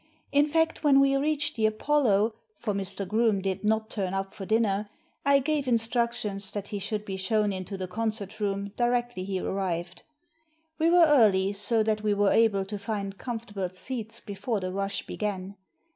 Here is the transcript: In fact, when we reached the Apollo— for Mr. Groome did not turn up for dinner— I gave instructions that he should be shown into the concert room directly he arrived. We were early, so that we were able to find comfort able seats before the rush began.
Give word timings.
In 0.31 0.47
fact, 0.47 0.83
when 0.83 0.99
we 0.99 1.15
reached 1.15 1.55
the 1.55 1.67
Apollo— 1.67 2.33
for 2.55 2.73
Mr. 2.73 3.07
Groome 3.07 3.39
did 3.39 3.63
not 3.63 3.91
turn 3.91 4.15
up 4.15 4.33
for 4.33 4.47
dinner— 4.47 4.89
I 5.33 5.37
gave 5.37 5.67
instructions 5.67 6.49
that 6.53 6.69
he 6.69 6.79
should 6.79 7.05
be 7.05 7.17
shown 7.17 7.53
into 7.53 7.77
the 7.77 7.87
concert 7.87 8.39
room 8.39 8.71
directly 8.75 9.23
he 9.23 9.39
arrived. 9.39 10.01
We 10.79 10.89
were 10.89 11.05
early, 11.05 11.53
so 11.53 11.83
that 11.83 12.01
we 12.01 12.15
were 12.15 12.31
able 12.31 12.65
to 12.65 12.79
find 12.79 13.19
comfort 13.19 13.51
able 13.55 13.69
seats 13.75 14.19
before 14.21 14.59
the 14.59 14.73
rush 14.73 15.05
began. 15.05 15.55